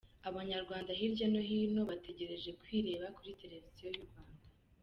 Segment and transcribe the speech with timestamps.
[0.29, 4.43] Abanyarwanda hirya no hino bategereje kwireba kuri Televiziyo y’u Rwanda.